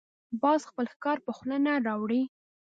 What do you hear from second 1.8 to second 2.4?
راوړي